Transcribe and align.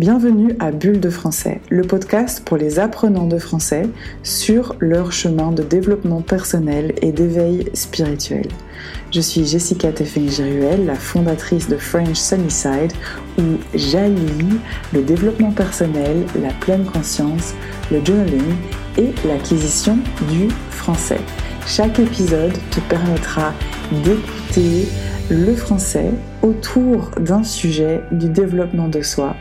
Bienvenue 0.00 0.56
à 0.58 0.72
Bulle 0.72 0.98
de 0.98 1.08
français, 1.08 1.60
le 1.70 1.82
podcast 1.82 2.42
pour 2.44 2.56
les 2.56 2.80
apprenants 2.80 3.28
de 3.28 3.38
français 3.38 3.88
sur 4.24 4.74
leur 4.80 5.12
chemin 5.12 5.52
de 5.52 5.62
développement 5.62 6.20
personnel 6.20 6.94
et 7.00 7.12
d'éveil 7.12 7.70
spirituel. 7.74 8.48
Je 9.12 9.20
suis 9.20 9.44
Jessica 9.44 9.92
Teffeng-Giruel, 9.92 10.84
la 10.84 10.96
fondatrice 10.96 11.68
de 11.68 11.76
French 11.76 12.16
Sunnyside, 12.16 12.92
où 13.38 13.42
j'allie 13.72 14.58
le 14.92 15.02
développement 15.02 15.52
personnel, 15.52 16.26
la 16.42 16.52
pleine 16.54 16.86
conscience, 16.86 17.54
le 17.92 18.04
journaling 18.04 18.56
et 18.98 19.14
l'acquisition 19.28 19.96
du 20.28 20.48
français. 20.70 21.20
Chaque 21.68 22.00
épisode 22.00 22.58
te 22.72 22.80
permettra 22.80 23.52
d'écouter 24.02 24.88
le 25.30 25.54
français 25.54 26.10
autour 26.42 27.12
d'un 27.20 27.44
sujet 27.44 28.02
du 28.10 28.28
développement 28.28 28.88
de 28.88 29.00
soi 29.00 29.36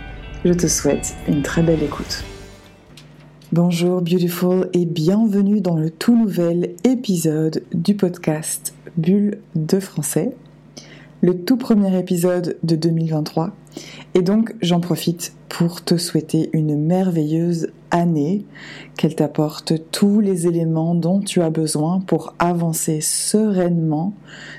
je 0.46 0.52
te 0.52 0.68
souhaite 0.68 1.16
une 1.28 1.41
très 1.41 1.64
belle 1.64 1.82
écoute. 1.84 2.23
Bonjour 3.54 4.02
beautiful 4.02 4.70
et 4.73 4.86
bienvenue 4.86 5.62
dans 5.62 5.77
le 5.77 5.90
tout 5.90 6.17
nouvel 6.17 6.76
épisode 6.84 7.63
du 7.73 7.95
podcast 7.95 8.73
Bulle 8.98 9.40
de 9.55 9.80
français, 9.80 10.36
le 11.22 11.45
tout 11.45 11.55
premier 11.55 11.98
épisode 11.98 12.58
de 12.64 12.76
2023 12.76 13.52
et 14.16 14.22
donc 14.22 14.53
j'en 14.62 14.81
profite 14.81 15.34
pour 15.48 15.84
te 15.84 15.95
souhaiter 15.98 16.50
une 16.52 16.78
merveilleuse 16.78 17.70
année, 17.91 18.44
qu'elle 18.98 19.16
t'apporte 19.16 19.73
tous 19.91 20.20
les 20.20 20.48
éléments 20.48 20.95
dont 20.95 21.22
tu 21.22 21.41
as 21.41 21.52
besoin 21.52 22.02
pour 22.02 22.34
avancer 22.39 23.02
sereinement 23.02 24.14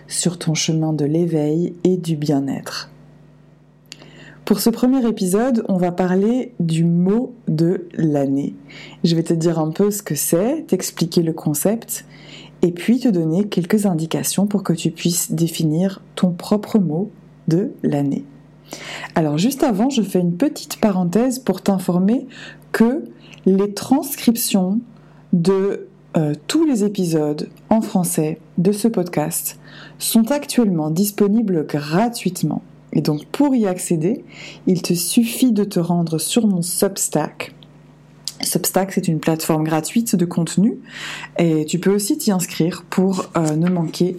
sur 0.06 0.38
ton 0.38 0.54
chemin 0.54 0.92
de 0.92 1.04
l'éveil 1.04 1.74
et 1.82 1.96
du 1.96 2.16
bien-être. 2.16 2.93
Pour 4.44 4.60
ce 4.60 4.68
premier 4.68 5.08
épisode, 5.08 5.64
on 5.70 5.78
va 5.78 5.90
parler 5.90 6.52
du 6.60 6.84
mot 6.84 7.34
de 7.48 7.88
l'année. 7.94 8.54
Je 9.02 9.16
vais 9.16 9.22
te 9.22 9.32
dire 9.32 9.58
un 9.58 9.70
peu 9.70 9.90
ce 9.90 10.02
que 10.02 10.14
c'est, 10.14 10.66
t'expliquer 10.66 11.22
le 11.22 11.32
concept 11.32 12.04
et 12.60 12.70
puis 12.70 13.00
te 13.00 13.08
donner 13.08 13.48
quelques 13.48 13.86
indications 13.86 14.46
pour 14.46 14.62
que 14.62 14.74
tu 14.74 14.90
puisses 14.90 15.32
définir 15.32 16.02
ton 16.14 16.32
propre 16.32 16.78
mot 16.78 17.10
de 17.48 17.72
l'année. 17.82 18.26
Alors 19.14 19.38
juste 19.38 19.62
avant, 19.62 19.88
je 19.88 20.02
fais 20.02 20.20
une 20.20 20.36
petite 20.36 20.78
parenthèse 20.78 21.38
pour 21.38 21.62
t'informer 21.62 22.26
que 22.70 23.04
les 23.46 23.72
transcriptions 23.72 24.80
de 25.32 25.88
euh, 26.18 26.34
tous 26.48 26.66
les 26.66 26.84
épisodes 26.84 27.48
en 27.70 27.80
français 27.80 28.38
de 28.58 28.72
ce 28.72 28.88
podcast 28.88 29.58
sont 29.98 30.30
actuellement 30.30 30.90
disponibles 30.90 31.66
gratuitement 31.66 32.62
et 32.94 33.00
donc 33.00 33.26
pour 33.26 33.54
y 33.54 33.66
accéder, 33.66 34.24
il 34.66 34.82
te 34.82 34.94
suffit 34.94 35.52
de 35.52 35.64
te 35.64 35.80
rendre 35.80 36.18
sur 36.18 36.46
mon 36.46 36.62
Substack. 36.62 37.54
Substack, 38.40 38.92
c'est 38.92 39.08
une 39.08 39.20
plateforme 39.20 39.64
gratuite 39.64 40.16
de 40.16 40.24
contenu 40.24 40.78
et 41.38 41.64
tu 41.64 41.78
peux 41.78 41.94
aussi 41.94 42.18
t'y 42.18 42.30
inscrire 42.30 42.84
pour 42.88 43.26
euh, 43.36 43.56
ne 43.56 43.68
manquer 43.68 44.16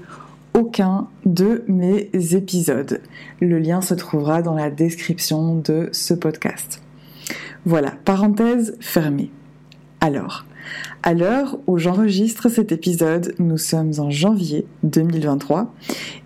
aucun 0.54 1.08
de 1.26 1.64
mes 1.68 2.10
épisodes. 2.14 3.02
Le 3.42 3.60
lien 3.60 3.82
se 3.82 3.94
trouvera 3.94 4.42
dans 4.42 4.56
la 4.56 4.70
description 4.70 5.56
de 5.56 5.90
ce 5.92 6.14
podcast. 6.14 6.82
Voilà, 7.66 7.92
parenthèse 8.06 8.78
fermée. 8.80 9.32
Alors, 10.00 10.46
à 11.04 11.14
l'heure 11.14 11.58
où 11.68 11.78
j'enregistre 11.78 12.50
cet 12.50 12.72
épisode, 12.72 13.36
nous 13.40 13.58
sommes 13.58 13.92
en 14.00 14.10
janvier 14.10 14.66
2023 14.84 15.74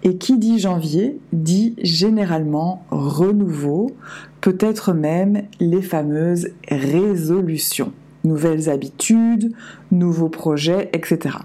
et 0.04 0.18
qui 0.18 0.38
dit 0.38 0.60
janvier 0.60 1.18
dit 1.34 1.76
généralement 1.82 2.86
renouveau, 2.90 3.92
peut-être 4.42 4.94
même 4.94 5.44
les 5.60 5.82
fameuses 5.82 6.50
résolutions, 6.70 7.92
nouvelles 8.24 8.70
habitudes, 8.70 9.54
nouveaux 9.92 10.30
projets, 10.30 10.90
etc. 10.94 11.38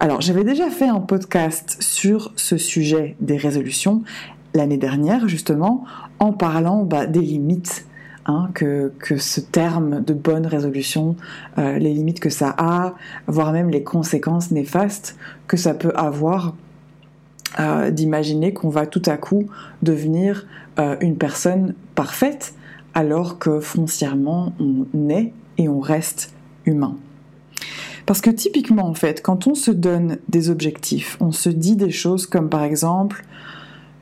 Alors 0.00 0.20
j'avais 0.20 0.44
déjà 0.44 0.70
fait 0.70 0.88
un 0.88 1.00
podcast 1.00 1.76
sur 1.80 2.32
ce 2.36 2.56
sujet 2.56 3.16
des 3.20 3.36
résolutions 3.36 4.02
l'année 4.54 4.78
dernière 4.78 5.28
justement 5.28 5.84
en 6.20 6.32
parlant 6.32 6.84
bah, 6.84 7.06
des 7.06 7.20
limites 7.20 7.87
Hein, 8.30 8.50
que, 8.52 8.92
ce 9.16 9.40
terme 9.40 10.04
de 10.04 10.12
bonne 10.12 10.46
résolution, 10.46 11.16
euh, 11.56 11.78
les 11.78 11.94
limites 11.94 12.20
que 12.20 12.28
ça 12.28 12.54
a, 12.58 12.92
voire 13.26 13.52
même 13.52 13.70
les 13.70 13.82
conséquences 13.82 14.50
néfastes 14.50 15.16
que 15.46 15.56
ça 15.56 15.72
peut 15.72 15.92
avoir 15.94 16.54
euh, 17.58 17.90
d'imaginer 17.90 18.52
qu'on 18.52 18.68
va 18.68 18.86
tout 18.86 19.00
à 19.06 19.16
coup 19.16 19.46
devenir 19.80 20.46
euh, 20.78 20.96
une 21.00 21.16
personne 21.16 21.72
parfaite 21.94 22.52
alors 22.92 23.38
que 23.38 23.60
foncièrement 23.60 24.52
on 24.60 25.08
est 25.08 25.32
et 25.56 25.70
on 25.70 25.80
reste 25.80 26.34
humain. 26.66 26.98
Parce 28.04 28.20
que 28.20 28.28
typiquement 28.28 28.86
en 28.86 28.94
fait, 28.94 29.22
quand 29.22 29.46
on 29.46 29.54
se 29.54 29.70
donne 29.70 30.18
des 30.28 30.50
objectifs, 30.50 31.16
on 31.20 31.32
se 31.32 31.48
dit 31.48 31.76
des 31.76 31.90
choses 31.90 32.26
comme 32.26 32.50
par 32.50 32.62
exemple 32.62 33.24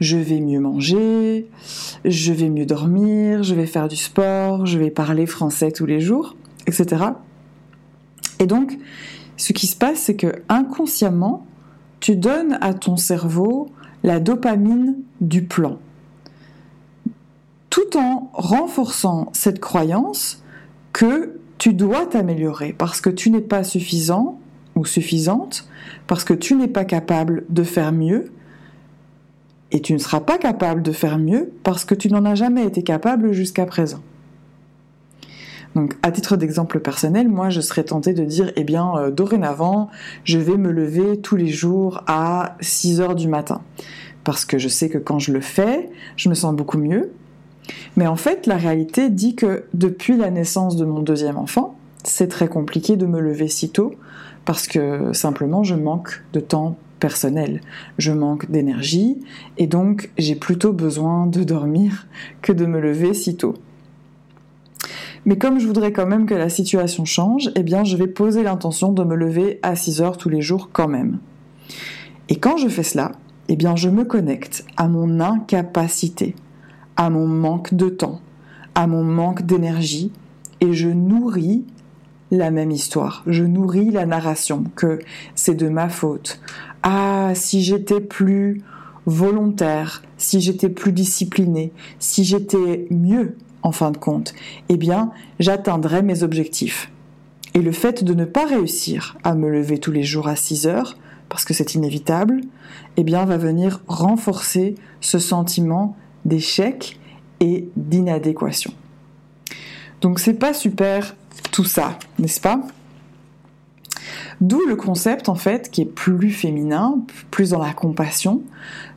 je 0.01 0.17
vais 0.17 0.41
mieux 0.41 0.61
manger, 0.61 1.49
je 2.05 2.33
vais 2.33 2.49
mieux 2.49 2.67
dormir, 2.67 3.43
je 3.43 3.55
vais 3.55 3.67
faire 3.67 3.89
du 3.89 3.97
sport, 3.97 4.67
je 4.67 4.79
vais 4.79 4.91
parler 4.91 5.27
français 5.27 5.73
tous 5.73 5.87
les 5.87 6.01
jours, 6.01 6.37
etc. 6.67 7.05
Et 8.39 8.47
donc, 8.47 8.79
ce 9.37 9.53
qui 9.53 9.67
se 9.67 9.77
passe, 9.77 10.01
c'est 10.01 10.17
que 10.17 10.43
inconsciemment, 10.49 11.47
tu 12.01 12.17
donnes 12.17 12.59
à 12.61 12.75
ton 12.75 12.97
cerveau 12.97 13.69
la 14.03 14.21
dopamine 14.21 14.97
du 15.21 15.45
plan, 15.45 15.79
tout 17.71 17.97
en 17.97 18.31
renforçant 18.35 19.31
cette 19.33 19.61
croyance 19.61 20.43
que 20.93 21.39
tu 21.59 21.73
dois 21.73 22.07
t'améliorer 22.07 22.75
parce 22.77 23.01
que 23.01 23.11
tu 23.11 23.31
n'es 23.31 23.41
pas 23.41 23.65
suffisant 23.65 24.39
ou 24.77 24.85
suffisante, 24.85 25.69
parce 26.07 26.23
que 26.23 26.35
tu 26.35 26.55
n'es 26.55 26.69
pas 26.69 26.85
capable 26.85 27.45
de 27.49 27.63
faire 27.63 27.93
mieux, 27.93 28.31
et 29.77 29.83
tu 29.83 29.93
ne 29.93 29.99
seras 29.99 30.21
pas 30.21 30.39
capable 30.39 30.81
de 30.81 30.91
faire 30.91 31.19
mieux 31.19 31.53
parce 31.63 31.85
que 31.85 31.95
tu 31.95 32.11
n'en 32.11 32.25
as 32.25 32.35
jamais 32.35 32.65
été 32.65 32.83
capable 32.83 33.33
jusqu'à 33.33 33.67
présent. 33.67 34.01
Donc, 35.75 35.99
à 36.03 36.11
titre 36.11 36.39
d'exemple 36.39 36.81
personnel, 36.81 37.29
moi, 37.29 37.51
je 37.51 37.61
serais 37.61 37.85
tentée 37.85 38.15
de 38.15 38.25
dire, 38.25 38.51
eh 38.57 38.65
bien, 38.65 38.97
euh, 38.97 39.11
dorénavant, 39.11 39.91
je 40.25 40.39
vais 40.39 40.57
me 40.57 40.71
lever 40.71 41.21
tous 41.21 41.37
les 41.37 41.49
jours 41.49 42.03
à 42.07 42.57
6 42.63 43.03
heures 43.03 43.15
du 43.15 43.29
matin. 43.29 43.61
Parce 44.25 44.47
que 44.47 44.57
je 44.57 44.69
sais 44.69 44.89
que 44.89 44.97
quand 44.97 45.19
je 45.19 45.31
le 45.31 45.43
fais, 45.43 45.91
je 46.17 46.31
me 46.31 46.35
sens 46.35 46.57
beaucoup 46.57 46.79
mieux. 46.79 47.13
Mais 47.99 48.07
en 48.07 48.17
fait, 48.17 48.47
la 48.47 48.57
réalité 48.57 49.11
dit 49.11 49.37
que 49.37 49.65
depuis 49.75 50.17
la 50.17 50.31
naissance 50.31 50.77
de 50.77 50.87
mon 50.87 51.01
deuxième 51.01 51.37
enfant, 51.37 51.77
c'est 52.03 52.29
très 52.29 52.49
compliqué 52.49 52.97
de 52.97 53.05
me 53.05 53.21
lever 53.21 53.49
si 53.49 53.69
tôt 53.69 53.93
parce 54.47 54.69
que 54.69 55.13
simplement 55.13 55.65
je 55.65 55.75
manque 55.75 56.23
de 56.33 56.41
temps 56.41 56.79
personnel. 57.07 57.61
Je 57.99 58.11
manque 58.11 58.51
d'énergie 58.51 59.17
et 59.59 59.69
donc 59.69 60.11
j'ai 60.19 60.35
plutôt 60.35 60.73
besoin 60.73 61.29
de 61.29 61.45
dormir 61.45 62.09
que 62.43 62.53
de 62.53 62.67
me 62.67 62.81
lever 62.81 63.15
si 63.15 63.37
tôt. 63.37 63.55
Mais 65.25 65.39
comme 65.39 65.61
je 65.61 65.69
voudrais 65.69 65.93
quand 65.93 66.09
même 66.09 66.27
que 66.27 66.35
la 66.35 66.49
situation 66.49 67.05
change, 67.05 67.49
eh 67.55 67.63
bien 67.63 67.85
je 67.85 67.97
vais 67.97 68.09
poser 68.09 68.43
l'intention 68.43 68.91
de 68.91 69.05
me 69.05 69.15
lever 69.15 69.61
à 69.63 69.77
6 69.77 70.03
heures 70.03 70.17
tous 70.17 70.29
les 70.29 70.43
jours 70.43 70.71
quand 70.73 70.89
même. 70.89 71.21
Et 72.29 72.41
quand 72.41 72.57
je 72.57 72.67
fais 72.67 72.83
cela, 72.83 73.13
eh 73.49 73.55
bien 73.55 73.77
je 73.77 73.89
me 73.89 74.05
connecte 74.05 74.65
à 74.77 74.89
mon 74.89 75.21
incapacité, 75.21 76.35
à 76.97 77.09
mon 77.09 77.29
manque 77.29 77.73
de 77.73 77.89
temps, 77.89 78.21
à 78.75 78.89
mon 78.89 79.05
manque 79.05 79.47
d'énergie 79.47 80.11
et 80.61 80.73
je 80.73 80.89
nourris 80.89 81.65
la 82.31 82.51
même 82.51 82.71
histoire. 82.71 83.23
Je 83.27 83.45
nourris 83.45 83.91
la 83.91 84.07
narration 84.07 84.65
que 84.75 84.99
c'est 85.35 85.55
de 85.55 85.69
ma 85.69 85.89
faute, 85.89 86.41
ah, 86.83 87.33
si 87.35 87.63
j'étais 87.63 88.01
plus 88.01 88.63
volontaire, 89.07 90.03
si 90.19 90.41
j'étais 90.41 90.69
plus 90.69 90.93
discipliné, 90.93 91.73
si 91.99 92.25
j'étais 92.25 92.87
mieux 92.91 93.37
en 93.63 93.73
fin 93.73 93.91
de 93.91 93.97
compte, 93.97 94.35
eh 94.69 94.77
bien, 94.77 95.11
j'atteindrais 95.41 96.03
mes 96.03 96.23
objectifs. 96.23 96.91
Et 97.55 97.63
le 97.63 97.73
fait 97.73 98.05
de 98.05 98.15
ne 98.15 98.25
pas 98.25 98.47
réussir 98.47 99.17
à 99.25 99.35
me 99.35 99.51
lever 99.51 99.79
tous 99.79 99.93
les 99.93 100.03
jours 100.03 100.29
à 100.29 100.37
6 100.37 100.67
heures, 100.67 100.97
parce 101.29 101.45
que 101.45 101.55
c'est 101.55 101.75
inévitable, 101.75 102.43
eh 102.97 103.05
bien, 103.05 103.25
va 103.25 103.37
venir 103.37 103.81
renforcer 103.89 104.75
ce 105.01 105.19
sentiment 105.19 105.97
d'échec 106.25 106.99
et 107.41 107.69
d'inadéquation. 107.77 108.73
Donc 110.01 110.21
c'est 110.21 110.35
pas 110.35 110.55
super 110.55 111.17
tout 111.53 111.65
ça, 111.65 111.99
n'est-ce 112.19 112.41
pas? 112.41 112.61
D'où 114.41 114.67
le 114.67 114.77
concept, 114.77 115.29
en 115.29 115.35
fait, 115.35 115.71
qui 115.71 115.83
est 115.83 115.87
plus 115.87 116.31
féminin, 116.31 116.99
plus 117.31 117.51
dans 117.51 117.63
la 117.63 117.73
compassion, 117.73 118.43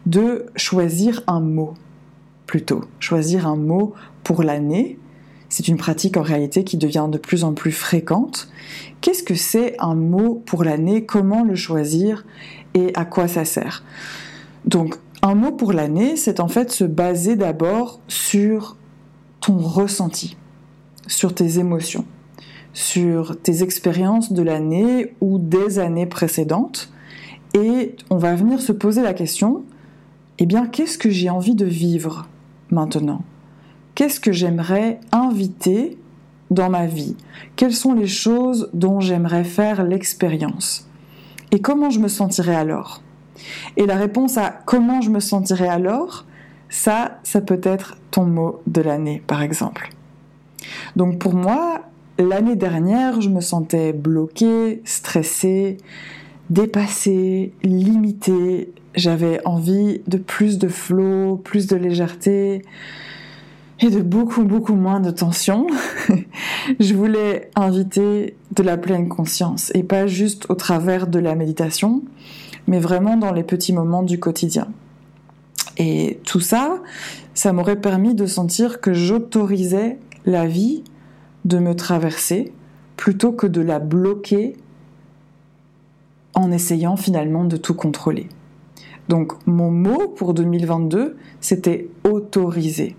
de 0.06 0.48
choisir 0.56 1.24
un 1.28 1.40
mot, 1.40 1.76
plutôt. 2.46 2.82
Choisir 3.00 3.48
un 3.48 3.56
mot 3.56 3.94
pour 4.24 4.44
l'année. 4.44 5.00
C'est 5.48 5.68
une 5.68 5.78
pratique 5.78 6.18
en 6.18 6.22
réalité 6.22 6.64
qui 6.64 6.78
devient 6.78 7.08
de 7.10 7.18
plus 7.18 7.44
en 7.44 7.54
plus 7.54 7.72
fréquente. 7.72 8.50
Qu'est-ce 9.02 9.24
que 9.24 9.36
c'est 9.36 9.76
un 9.80 9.96
mot 9.96 10.44
pour 10.46 10.64
l'année? 10.64 11.06
Comment 11.06 11.44
le 11.44 11.56
choisir? 11.56 12.26
Et 12.74 12.92
à 12.96 13.06
quoi 13.06 13.28
ça 13.28 13.46
sert? 13.46 13.84
Donc, 14.66 14.96
un 15.22 15.36
mot 15.36 15.52
pour 15.52 15.74
l'année, 15.74 16.18
c'est 16.18 16.40
en 16.40 16.48
fait 16.48 16.72
se 16.72 16.84
baser 16.84 17.36
d'abord 17.36 18.00
sur 18.08 18.78
ton 19.42 19.58
ressenti, 19.58 20.38
sur 21.08 21.34
tes 21.34 21.60
émotions, 21.60 22.06
sur 22.80 23.38
tes 23.42 23.62
expériences 23.62 24.32
de 24.32 24.42
l'année 24.42 25.14
ou 25.20 25.38
des 25.38 25.80
années 25.80 26.06
précédentes. 26.06 26.90
Et 27.54 27.98
on 28.10 28.16
va 28.16 28.36
venir 28.36 28.62
se 28.62 28.72
poser 28.72 29.02
la 29.02 29.14
question, 29.14 29.66
eh 30.38 30.46
bien, 30.46 30.66
qu'est-ce 30.66 30.98
que 30.98 31.10
j'ai 31.10 31.30
envie 31.30 31.56
de 31.56 31.66
vivre 31.66 32.30
maintenant? 32.72 33.22
Qu'est-ce 33.96 34.22
que 34.22 34.32
j'aimerais 34.32 35.02
inviter 35.12 35.98
dans 36.52 36.70
ma 36.70 36.86
vie? 36.86 37.18
Quelles 37.58 37.74
sont 37.74 37.94
les 37.94 38.08
choses 38.08 38.70
dont 38.74 39.02
j'aimerais 39.02 39.44
faire 39.44 39.84
l'expérience? 39.84 40.88
Et 41.52 41.60
comment 41.60 41.90
je 41.90 42.00
me 42.00 42.08
sentirais 42.08 42.56
alors? 42.56 43.02
Et 43.76 43.88
la 43.88 43.98
réponse 43.98 44.38
à 44.38 44.52
comment 44.52 45.02
je 45.02 45.10
me 45.10 45.20
sentirais 45.20 45.68
alors, 45.68 46.26
ça, 46.70 47.20
ça 47.24 47.42
peut 47.42 47.60
être 47.62 47.98
ton 48.10 48.24
mot 48.24 48.62
de 48.68 48.80
l'année, 48.80 49.22
par 49.28 49.42
exemple. 49.42 49.90
Donc 50.96 51.20
pour 51.20 51.34
moi, 51.34 51.82
l'année 52.20 52.56
dernière, 52.56 53.22
je 53.22 53.30
me 53.30 53.42
sentais 53.42 53.94
bloquée, 53.94 54.82
stressée, 54.86 55.78
dépassée, 56.50 57.54
limitée. 57.64 58.74
J'avais 58.96 59.40
envie 59.46 60.02
de 60.08 60.18
plus 60.18 60.58
de 60.58 60.68
flow, 60.68 61.38
plus 61.38 61.68
de 61.68 61.76
légèreté 61.76 62.64
et 63.82 63.90
de 63.90 64.02
beaucoup, 64.02 64.44
beaucoup 64.44 64.76
moins 64.76 65.00
de 65.00 65.12
tension. 65.12 65.68
je 66.80 66.94
voulais 66.94 67.50
inviter 67.56 68.36
de 68.52 68.64
la 68.64 68.78
pleine 68.78 69.08
conscience 69.08 69.72
et 69.74 69.84
pas 69.84 70.06
juste 70.06 70.48
au 70.50 70.56
travers 70.56 71.08
de 71.08 71.20
la 71.20 71.36
méditation, 71.36 72.04
mais 72.68 72.80
vraiment 72.80 73.16
dans 73.16 73.32
les 73.32 73.44
petits 73.44 73.74
moments 73.74 74.04
du 74.04 74.20
quotidien. 74.20 74.68
Et 75.78 76.20
tout 76.26 76.42
ça, 76.42 76.80
ça 77.34 77.54
m'aurait 77.54 77.80
permis 77.80 78.14
de 78.14 78.26
sentir 78.26 78.82
que 78.82 78.94
j'autorisais 78.94 79.98
la 80.26 80.46
vie 80.46 80.84
de 81.46 81.60
me 81.60 81.76
traverser 81.76 82.52
plutôt 82.98 83.32
que 83.32 83.48
de 83.48 83.62
la 83.62 83.80
bloquer 83.80 84.58
en 86.34 86.52
essayant 86.52 86.98
finalement 86.98 87.46
de 87.46 87.58
tout 87.58 87.74
contrôler. 87.74 88.28
Donc 89.08 89.34
mon 89.48 89.72
mot 89.72 90.08
pour 90.10 90.34
2022, 90.34 91.18
c'était 91.42 91.90
autoriser. 92.04 92.96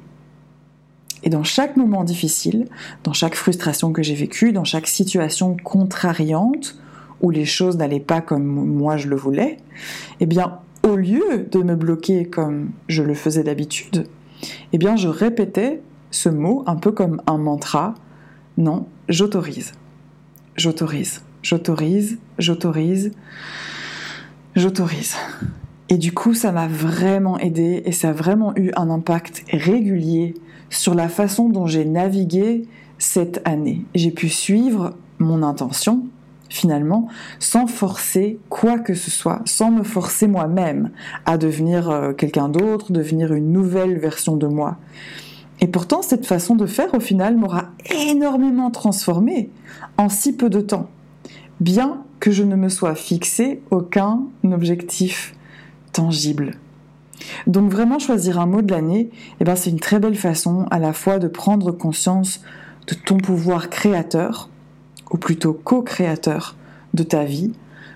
Et 1.23 1.31
dans 1.31 1.45
chaque 1.45 1.77
moment 1.77 2.05
difficile, 2.05 2.67
dans 3.05 3.13
chaque 3.13 3.35
frustration 3.35 3.93
que 3.93 4.03
j'ai 4.03 4.15
vécue, 4.15 4.53
dans 4.53 4.65
chaque 4.65 4.87
situation 4.87 5.57
contrariante, 5.63 6.77
où 7.21 7.31
les 7.31 7.45
choses 7.45 7.77
n'allaient 7.77 8.01
pas 8.01 8.21
comme 8.21 8.45
moi 8.45 8.97
je 8.97 9.09
le 9.09 9.17
voulais, 9.17 9.59
eh 10.21 10.27
bien, 10.27 10.59
au 10.83 10.97
lieu 10.97 11.47
de 11.51 11.63
me 11.63 11.77
bloquer 11.77 12.25
comme 12.25 12.71
je 12.89 13.03
le 13.03 13.15
faisais 13.15 13.43
d'habitude, 13.43 14.07
eh 14.73 14.79
bien, 14.79 14.97
je 14.97 15.09
répétais 15.09 15.83
ce 16.11 16.29
mot 16.29 16.65
un 16.67 16.77
peu 16.77 16.93
comme 16.93 17.21
un 17.27 17.39
mantra. 17.39 17.95
Non, 18.61 18.89
j'autorise. 19.09 19.73
J'autorise. 20.55 21.23
J'autorise. 21.43 22.19
J'autorise. 22.39 23.11
J'autorise. 24.55 25.17
Et 25.89 25.97
du 25.97 26.13
coup, 26.13 26.35
ça 26.35 26.53
m'a 26.53 26.69
vraiment 26.69 27.39
aidé 27.39 27.83
et 27.87 27.93
ça 27.93 28.11
a 28.11 28.13
vraiment 28.13 28.53
eu 28.57 28.71
un 28.77 28.91
impact 28.91 29.45
régulier 29.51 30.35
sur 30.69 30.95
la 30.95 31.09
façon 31.09 31.49
dont 31.49 31.67
j'ai 31.67 31.87
navigué 31.87 32.69
cette 32.99 33.41
année. 33.47 33.87
J'ai 33.95 34.11
pu 34.11 34.29
suivre 34.29 34.95
mon 35.19 35.43
intention, 35.43 36.05
finalement, 36.51 37.09
sans 37.39 37.67
forcer 37.67 38.39
quoi 38.51 38.79
que 38.79 38.93
ce 38.93 39.11
soit, 39.11 39.41
sans 39.47 39.71
me 39.71 39.85
forcer 39.85 40.27
moi-même 40.27 40.91
à 41.25 41.39
devenir 41.39 41.89
euh, 41.89 42.13
quelqu'un 42.13 42.51
d'autre, 42.51 42.93
devenir 42.93 43.33
une 43.33 43.53
nouvelle 43.53 43.99
version 43.99 44.37
de 44.37 44.47
moi. 44.47 44.77
Et 45.63 45.67
pourtant, 45.67 46.03
cette 46.03 46.27
façon 46.27 46.57
de 46.57 46.67
faire, 46.67 46.95
au 46.95 47.01
final, 47.01 47.37
m'aura 47.37 47.70
énormément 47.91 48.71
transformée 48.71 49.51
en 49.97 50.09
si 50.09 50.37
peu 50.37 50.51
de 50.51 50.61
temps, 50.61 50.89
bien 51.61 52.03
que 52.21 52.31
je 52.31 52.43
ne 52.43 52.57
me 52.57 52.69
sois 52.69 52.95
fixé 52.95 53.63
aucun 53.71 54.23
objectif 54.45 55.35
tangible. 55.93 56.59
Donc 57.47 57.71
vraiment 57.71 57.99
choisir 57.99 58.39
un 58.39 58.47
mot 58.47 58.63
de 58.63 58.73
l'année, 58.73 59.11
eh 59.41 59.45
ben, 59.45 59.57
c'est 59.57 59.71
une 59.71 59.81
très 59.81 59.99
belle 59.99 60.17
façon 60.17 60.67
à 60.71 60.79
la 60.79 60.93
fois 60.93 61.19
de 61.19 61.29
prendre 61.29 61.73
conscience 61.73 62.43
de 62.87 62.95
ton 62.95 63.19
pouvoir 63.19 63.71
créateur, 63.71 64.49
ou 65.11 65.19
plutôt 65.19 65.53
co-créateur 65.53 66.57
de 66.95 67.03
ta 67.03 67.25
vie, 67.25 67.53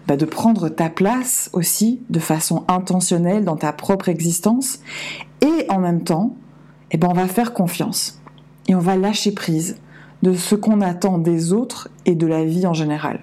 bah, 0.06 0.16
de 0.16 0.24
prendre 0.24 0.68
ta 0.68 0.90
place 0.90 1.48
aussi 1.52 2.00
de 2.10 2.18
façon 2.18 2.64
intentionnelle 2.68 3.44
dans 3.44 3.56
ta 3.56 3.72
propre 3.72 4.08
existence, 4.08 4.80
et 5.40 5.66
en 5.70 5.78
même 5.78 6.04
temps, 6.04 6.36
eh 6.90 6.96
ben, 6.96 7.08
on 7.10 7.14
va 7.14 7.28
faire 7.28 7.54
confiance 7.54 8.20
et 8.68 8.74
on 8.74 8.80
va 8.80 8.96
lâcher 8.96 9.32
prise 9.32 9.76
de 10.22 10.34
ce 10.34 10.54
qu'on 10.54 10.80
attend 10.80 11.18
des 11.18 11.52
autres 11.52 11.88
et 12.06 12.14
de 12.14 12.26
la 12.26 12.44
vie 12.44 12.66
en 12.66 12.74
général. 12.74 13.20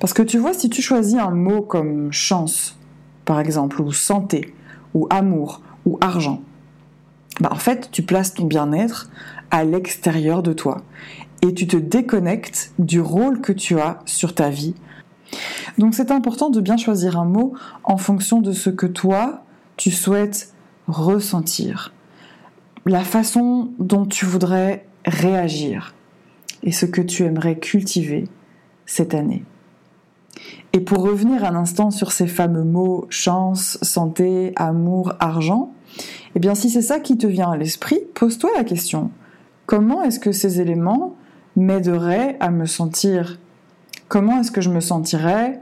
Parce 0.00 0.12
que 0.12 0.22
tu 0.22 0.38
vois, 0.38 0.52
si 0.52 0.70
tu 0.70 0.82
choisis 0.82 1.18
un 1.18 1.30
mot 1.30 1.62
comme 1.62 2.12
chance, 2.12 2.76
par 3.24 3.40
exemple, 3.40 3.80
ou 3.80 3.92
santé, 3.92 4.54
ou 4.94 5.06
amour, 5.10 5.62
ou 5.86 5.98
argent, 6.00 6.42
bah 7.40 7.50
en 7.52 7.56
fait, 7.58 7.88
tu 7.90 8.02
places 8.02 8.34
ton 8.34 8.44
bien-être 8.44 9.10
à 9.50 9.64
l'extérieur 9.64 10.42
de 10.42 10.52
toi 10.52 10.82
et 11.42 11.54
tu 11.54 11.66
te 11.66 11.76
déconnectes 11.76 12.72
du 12.78 13.00
rôle 13.00 13.40
que 13.40 13.52
tu 13.52 13.78
as 13.78 14.00
sur 14.04 14.34
ta 14.34 14.50
vie. 14.50 14.74
Donc 15.78 15.94
c'est 15.94 16.10
important 16.10 16.50
de 16.50 16.60
bien 16.60 16.76
choisir 16.76 17.18
un 17.18 17.24
mot 17.24 17.54
en 17.84 17.96
fonction 17.96 18.40
de 18.40 18.52
ce 18.52 18.68
que 18.68 18.86
toi, 18.86 19.44
tu 19.76 19.90
souhaites 19.90 20.52
ressentir, 20.86 21.92
la 22.86 23.04
façon 23.04 23.70
dont 23.78 24.06
tu 24.06 24.24
voudrais 24.24 24.86
réagir 25.04 25.94
et 26.62 26.72
ce 26.72 26.86
que 26.86 27.00
tu 27.00 27.24
aimerais 27.24 27.58
cultiver 27.58 28.28
cette 28.86 29.14
année. 29.14 29.44
Et 30.72 30.80
pour 30.80 31.02
revenir 31.02 31.44
un 31.44 31.54
instant 31.54 31.90
sur 31.90 32.12
ces 32.12 32.26
fameux 32.26 32.64
mots 32.64 33.06
chance, 33.10 33.78
santé, 33.82 34.52
amour, 34.56 35.14
argent, 35.20 35.72
eh 36.34 36.38
bien 36.38 36.54
si 36.54 36.70
c'est 36.70 36.82
ça 36.82 37.00
qui 37.00 37.18
te 37.18 37.26
vient 37.26 37.50
à 37.50 37.56
l'esprit, 37.56 38.00
pose-toi 38.14 38.50
la 38.56 38.64
question. 38.64 39.10
Comment 39.66 40.02
est-ce 40.02 40.20
que 40.20 40.32
ces 40.32 40.60
éléments 40.60 41.16
m'aideraient 41.56 42.36
à 42.40 42.50
me 42.50 42.66
sentir? 42.66 43.38
Comment 44.08 44.40
est-ce 44.40 44.50
que 44.50 44.60
je 44.60 44.70
me 44.70 44.80
sentirais 44.80 45.60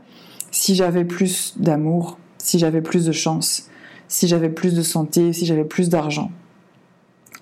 si 0.51 0.75
j'avais 0.75 1.05
plus 1.05 1.55
d'amour, 1.59 2.19
si 2.39 2.59
j'avais 2.59 2.83
plus 2.83 3.05
de 3.07 3.13
chance, 3.13 3.69
si 4.09 4.29
j'avais 4.29 4.51
plus 4.51 4.75
de 4.75 4.83
santé, 4.83 5.33
si 5.33 5.47
j'avais 5.47 5.65
plus 5.65 5.89
d'argent? 5.89 6.31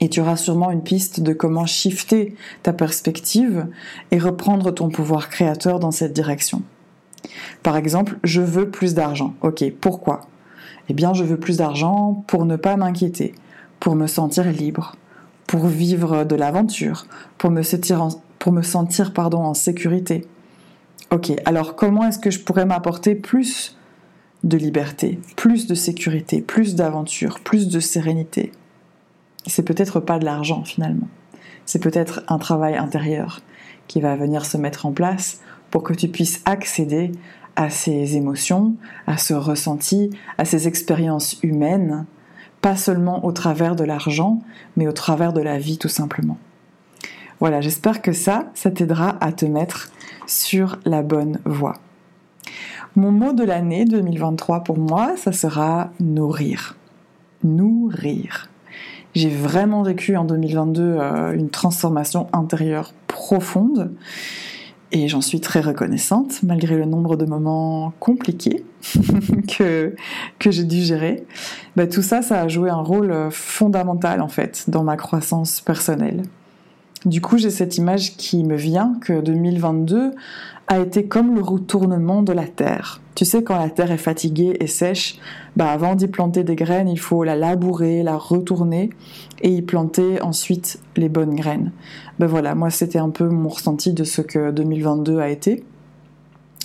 Et 0.00 0.08
tu 0.08 0.20
auras 0.20 0.36
sûrement 0.36 0.70
une 0.70 0.82
piste 0.82 1.20
de 1.20 1.32
comment 1.32 1.66
shifter 1.66 2.34
ta 2.62 2.72
perspective 2.72 3.66
et 4.10 4.18
reprendre 4.18 4.70
ton 4.70 4.88
pouvoir 4.90 5.28
créateur 5.28 5.80
dans 5.80 5.90
cette 5.90 6.12
direction. 6.12 6.62
Par 7.62 7.76
exemple, 7.76 8.18
je 8.22 8.40
veux 8.40 8.70
plus 8.70 8.94
d'argent. 8.94 9.34
Ok, 9.40 9.64
pourquoi? 9.80 10.26
Eh 10.88 10.94
bien, 10.94 11.14
je 11.14 11.24
veux 11.24 11.38
plus 11.38 11.56
d'argent 11.56 12.24
pour 12.26 12.44
ne 12.44 12.56
pas 12.56 12.76
m'inquiéter, 12.76 13.34
pour 13.80 13.96
me 13.96 14.06
sentir 14.06 14.50
libre, 14.50 14.94
pour 15.46 15.66
vivre 15.66 16.24
de 16.24 16.36
l'aventure, 16.36 17.06
pour 17.38 17.50
me 17.50 17.62
sentir, 17.62 18.02
en, 18.02 18.08
pour 18.38 18.52
me 18.52 18.62
sentir 18.62 19.12
pardon, 19.12 19.38
en 19.38 19.54
sécurité. 19.54 20.26
Ok, 21.10 21.32
alors 21.44 21.76
comment 21.76 22.06
est-ce 22.06 22.18
que 22.18 22.30
je 22.30 22.40
pourrais 22.40 22.66
m'apporter 22.66 23.14
plus 23.14 23.76
de 24.44 24.56
liberté, 24.56 25.18
plus 25.36 25.66
de 25.66 25.74
sécurité, 25.74 26.40
plus 26.40 26.74
d'aventure, 26.74 27.40
plus 27.40 27.68
de 27.68 27.80
sérénité? 27.80 28.52
C'est 29.46 29.62
peut-être 29.62 30.00
pas 30.00 30.18
de 30.18 30.24
l'argent 30.24 30.64
finalement. 30.64 31.08
C'est 31.64 31.82
peut-être 31.82 32.22
un 32.28 32.38
travail 32.38 32.76
intérieur 32.76 33.40
qui 33.88 34.00
va 34.00 34.16
venir 34.16 34.44
se 34.44 34.56
mettre 34.56 34.86
en 34.86 34.92
place 34.92 35.40
pour 35.70 35.82
que 35.82 35.92
tu 35.92 36.08
puisses 36.08 36.42
accéder 36.44 37.12
à 37.56 37.70
ces 37.70 38.16
émotions, 38.16 38.74
à 39.06 39.16
ce 39.16 39.34
ressenti, 39.34 40.10
à 40.38 40.44
ces 40.44 40.68
expériences 40.68 41.38
humaines, 41.42 42.06
pas 42.60 42.76
seulement 42.76 43.24
au 43.24 43.32
travers 43.32 43.76
de 43.76 43.84
l'argent, 43.84 44.40
mais 44.76 44.86
au 44.86 44.92
travers 44.92 45.32
de 45.32 45.40
la 45.40 45.58
vie 45.58 45.78
tout 45.78 45.88
simplement. 45.88 46.38
Voilà, 47.40 47.60
j'espère 47.60 48.02
que 48.02 48.12
ça, 48.12 48.50
ça 48.54 48.70
t'aidera 48.70 49.16
à 49.20 49.32
te 49.32 49.44
mettre 49.44 49.90
sur 50.26 50.78
la 50.84 51.02
bonne 51.02 51.38
voie. 51.44 51.76
Mon 52.94 53.12
mot 53.12 53.32
de 53.32 53.44
l'année 53.44 53.84
2023 53.84 54.64
pour 54.64 54.78
moi, 54.78 55.16
ça 55.16 55.32
sera 55.32 55.90
nourrir. 56.00 56.76
Nourrir. 57.44 58.48
J'ai 59.16 59.30
vraiment 59.30 59.82
vécu 59.82 60.14
en 60.18 60.26
2022 60.26 60.82
euh, 60.82 61.32
une 61.32 61.48
transformation 61.48 62.26
intérieure 62.34 62.92
profonde 63.06 63.94
et 64.92 65.08
j'en 65.08 65.22
suis 65.22 65.40
très 65.40 65.62
reconnaissante, 65.62 66.42
malgré 66.42 66.76
le 66.76 66.84
nombre 66.84 67.16
de 67.16 67.24
moments 67.24 67.94
compliqués 67.98 68.62
que, 69.48 69.96
j'ai 70.38 70.64
dû 70.64 70.82
gérer. 70.82 71.24
Bah, 71.76 71.86
tout 71.86 72.02
ça, 72.02 72.20
ça 72.20 72.42
a 72.42 72.48
joué 72.48 72.68
un 72.68 72.82
rôle 72.82 73.30
fondamental 73.30 74.20
en 74.20 74.28
fait 74.28 74.68
dans 74.68 74.84
ma 74.84 74.98
croissance 74.98 75.62
personnelle. 75.62 76.22
Du 77.06 77.20
coup, 77.20 77.38
j'ai 77.38 77.50
cette 77.50 77.78
image 77.78 78.16
qui 78.16 78.42
me 78.42 78.56
vient 78.56 78.94
que 79.00 79.20
2022 79.20 80.10
a 80.66 80.80
été 80.80 81.06
comme 81.06 81.36
le 81.36 81.40
retournement 81.40 82.20
de 82.20 82.32
la 82.32 82.48
terre. 82.48 83.00
Tu 83.14 83.24
sais, 83.24 83.44
quand 83.44 83.56
la 83.56 83.70
terre 83.70 83.92
est 83.92 83.96
fatiguée 83.96 84.56
et 84.58 84.66
sèche, 84.66 85.20
bah 85.54 85.70
avant 85.70 85.94
d'y 85.94 86.08
planter 86.08 86.42
des 86.42 86.56
graines, 86.56 86.88
il 86.88 86.98
faut 86.98 87.22
la 87.22 87.36
labourer, 87.36 88.02
la 88.02 88.16
retourner 88.16 88.90
et 89.40 89.50
y 89.50 89.62
planter 89.62 90.20
ensuite 90.20 90.80
les 90.96 91.08
bonnes 91.08 91.36
graines. 91.36 91.70
Ben 92.18 92.26
voilà, 92.26 92.56
moi 92.56 92.70
c'était 92.70 92.98
un 92.98 93.10
peu 93.10 93.28
mon 93.28 93.50
ressenti 93.50 93.92
de 93.92 94.02
ce 94.02 94.20
que 94.20 94.50
2022 94.50 95.20
a 95.20 95.28
été. 95.28 95.62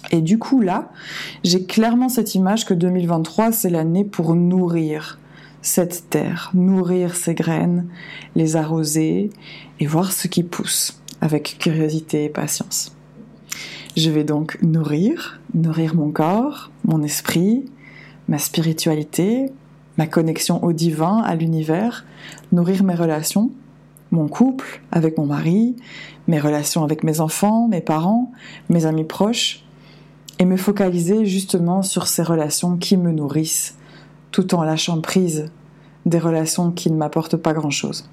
Et 0.10 0.22
du 0.22 0.40
coup 0.40 0.60
là, 0.62 0.92
j'ai 1.44 1.66
clairement 1.66 2.10
cette 2.10 2.34
image 2.34 2.66
que 2.66 2.74
2023 2.74 3.52
c'est 3.52 3.70
l'année 3.70 4.06
pour 4.06 4.34
nourrir 4.34 5.20
cette 5.62 6.10
terre, 6.10 6.52
nourrir 6.54 7.16
ses 7.16 7.36
graines, 7.36 7.88
les 8.36 8.56
arroser 8.56 9.30
et 9.80 9.86
voir 9.86 10.12
ce 10.12 10.28
qui 10.28 10.44
pousse 10.44 11.02
avec 11.22 11.58
curiosité 11.60 12.26
et 12.26 12.30
patience. 12.30 12.96
Je 13.96 14.10
vais 14.10 14.24
donc 14.24 14.58
nourrir, 14.62 15.40
nourrir 15.54 15.96
mon 15.96 16.12
corps, 16.12 16.72
mon 16.86 17.04
esprit, 17.04 17.66
ma 18.28 18.40
spiritualité, 18.40 19.52
ma 19.98 20.08
connexion 20.08 20.64
au 20.64 20.72
divin, 20.72 21.20
à 21.20 21.36
l'univers, 21.36 22.06
nourrir 22.52 22.84
mes 22.84 22.96
relations, 22.96 23.52
mon 24.12 24.28
couple 24.28 24.82
avec 24.92 25.18
mon 25.18 25.26
mari, 25.26 25.76
mes 26.28 26.40
relations 26.40 26.84
avec 26.84 27.04
mes 27.04 27.20
enfants, 27.20 27.68
mes 27.68 27.82
parents, 27.82 28.32
mes 28.70 28.86
amis 28.86 29.04
proches, 29.04 29.64
et 30.40 30.46
me 30.46 30.58
focaliser 30.58 31.26
justement 31.26 31.82
sur 31.82 32.08
ces 32.08 32.24
relations 32.24 32.78
qui 32.78 32.98
me 32.98 33.12
nourrissent, 33.12 33.76
tout 34.32 34.56
en 34.56 34.64
lâchant 34.64 35.02
prise 35.02 35.52
des 36.06 36.20
relations 36.20 36.72
qui 36.72 36.90
ne 36.92 36.98
m'apportent 36.98 37.38
pas 37.38 37.54
grand-chose. 37.54 38.10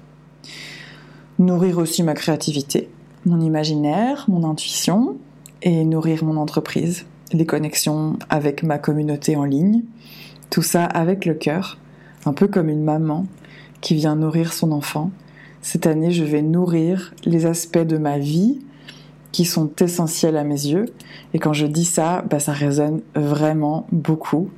Nourrir 1.39 1.77
aussi 1.77 2.03
ma 2.03 2.13
créativité, 2.13 2.89
mon 3.25 3.39
imaginaire, 3.39 4.25
mon 4.27 4.43
intuition, 4.43 5.17
et 5.61 5.83
nourrir 5.83 6.23
mon 6.23 6.37
entreprise, 6.37 7.05
les 7.33 7.45
connexions 7.45 8.17
avec 8.29 8.63
ma 8.63 8.77
communauté 8.77 9.35
en 9.35 9.43
ligne, 9.43 9.83
tout 10.49 10.61
ça 10.61 10.85
avec 10.85 11.25
le 11.25 11.33
cœur, 11.33 11.77
un 12.25 12.33
peu 12.33 12.47
comme 12.47 12.69
une 12.69 12.83
maman 12.83 13.25
qui 13.81 13.95
vient 13.95 14.15
nourrir 14.15 14.53
son 14.53 14.71
enfant. 14.71 15.11
Cette 15.61 15.87
année, 15.87 16.11
je 16.11 16.23
vais 16.23 16.41
nourrir 16.41 17.13
les 17.25 17.45
aspects 17.45 17.77
de 17.77 17.97
ma 17.97 18.17
vie 18.17 18.59
qui 19.31 19.45
sont 19.45 19.69
essentiels 19.79 20.37
à 20.37 20.43
mes 20.43 20.67
yeux. 20.67 20.85
Et 21.33 21.39
quand 21.39 21.53
je 21.53 21.65
dis 21.65 21.85
ça, 21.85 22.23
bah, 22.29 22.39
ça 22.39 22.51
résonne 22.51 23.01
vraiment 23.15 23.87
beaucoup. 23.91 24.49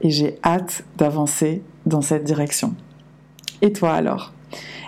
Et 0.00 0.10
j'ai 0.10 0.38
hâte 0.44 0.84
d'avancer 0.96 1.62
dans 1.86 2.02
cette 2.02 2.24
direction. 2.24 2.74
Et 3.62 3.72
toi 3.72 3.92
alors? 3.92 4.32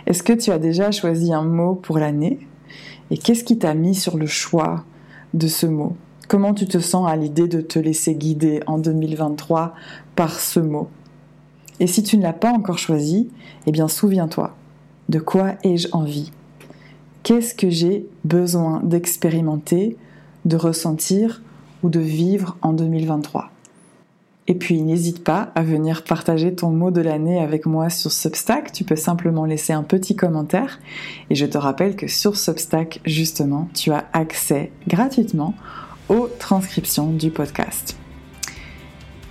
Est-ce 0.06 0.22
que 0.22 0.32
tu 0.32 0.50
as 0.50 0.58
déjà 0.58 0.90
choisi 0.90 1.32
un 1.32 1.42
mot 1.42 1.74
pour 1.74 1.98
l'année? 1.98 2.38
Et 3.10 3.18
qu'est-ce 3.18 3.44
qui 3.44 3.58
t'a 3.58 3.74
mis 3.74 3.94
sur 3.94 4.16
le 4.16 4.26
choix 4.26 4.84
de 5.34 5.48
ce 5.48 5.66
mot? 5.66 5.96
Comment 6.28 6.54
tu 6.54 6.66
te 6.66 6.78
sens 6.78 7.10
à 7.10 7.16
l'idée 7.16 7.48
de 7.48 7.60
te 7.60 7.78
laisser 7.78 8.14
guider 8.14 8.60
en 8.66 8.78
2023 8.78 9.74
par 10.14 10.38
ce 10.38 10.60
mot? 10.60 10.88
Et 11.80 11.86
si 11.86 12.02
tu 12.02 12.16
ne 12.18 12.22
l'as 12.22 12.32
pas 12.32 12.52
encore 12.52 12.78
choisi, 12.78 13.30
eh 13.66 13.72
bien 13.72 13.88
souviens-toi, 13.88 14.54
de 15.08 15.18
quoi 15.18 15.54
ai-je 15.64 15.88
envie? 15.92 16.30
Qu'est-ce 17.22 17.54
que 17.54 17.70
j'ai 17.70 18.06
besoin 18.24 18.80
d'expérimenter, 18.82 19.96
de 20.44 20.56
ressentir 20.56 21.42
ou 21.82 21.90
de 21.90 22.00
vivre 22.00 22.56
en 22.62 22.72
2023 22.72 23.50
et 24.50 24.54
puis 24.54 24.82
n'hésite 24.82 25.22
pas 25.22 25.52
à 25.54 25.62
venir 25.62 26.02
partager 26.02 26.52
ton 26.52 26.70
mot 26.70 26.90
de 26.90 27.00
l'année 27.00 27.40
avec 27.40 27.66
moi 27.66 27.88
sur 27.88 28.10
Substack. 28.10 28.72
Tu 28.72 28.82
peux 28.82 28.96
simplement 28.96 29.44
laisser 29.44 29.72
un 29.72 29.84
petit 29.84 30.16
commentaire. 30.16 30.80
Et 31.30 31.36
je 31.36 31.46
te 31.46 31.56
rappelle 31.56 31.94
que 31.94 32.08
sur 32.08 32.36
Substack, 32.36 33.00
justement, 33.04 33.68
tu 33.74 33.92
as 33.92 34.06
accès 34.12 34.72
gratuitement 34.88 35.54
aux 36.08 36.28
transcriptions 36.40 37.12
du 37.12 37.30
podcast. 37.30 37.99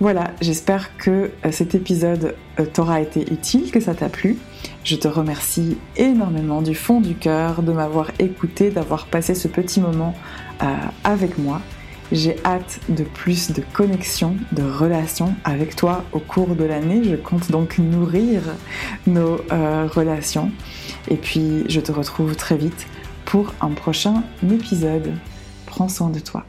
Voilà, 0.00 0.30
j'espère 0.40 0.96
que 0.96 1.30
euh, 1.44 1.52
cet 1.52 1.74
épisode 1.74 2.34
euh, 2.58 2.64
t'aura 2.64 3.02
été 3.02 3.20
utile, 3.30 3.70
que 3.70 3.80
ça 3.80 3.94
t'a 3.94 4.08
plu. 4.08 4.38
Je 4.82 4.96
te 4.96 5.06
remercie 5.06 5.76
énormément 5.98 6.62
du 6.62 6.74
fond 6.74 7.02
du 7.02 7.14
cœur 7.14 7.62
de 7.62 7.70
m'avoir 7.70 8.10
écouté, 8.18 8.70
d'avoir 8.70 9.04
passé 9.08 9.34
ce 9.34 9.46
petit 9.46 9.78
moment 9.78 10.14
euh, 10.62 10.74
avec 11.04 11.36
moi. 11.36 11.60
J'ai 12.12 12.36
hâte 12.46 12.80
de 12.88 13.04
plus 13.04 13.52
de 13.52 13.62
connexions, 13.74 14.36
de 14.52 14.62
relations 14.62 15.34
avec 15.44 15.76
toi 15.76 16.02
au 16.12 16.18
cours 16.18 16.56
de 16.56 16.64
l'année. 16.64 17.04
Je 17.04 17.16
compte 17.16 17.50
donc 17.50 17.78
nourrir 17.78 18.42
nos 19.06 19.36
relations. 19.94 20.50
Et 21.06 21.14
puis, 21.14 21.62
je 21.68 21.78
te 21.78 21.92
retrouve 21.92 22.34
très 22.34 22.56
vite 22.56 22.88
pour 23.26 23.54
un 23.60 23.70
prochain 23.70 24.24
épisode. 24.42 25.12
Prends 25.66 25.88
soin 25.88 26.10
de 26.10 26.18
toi. 26.18 26.44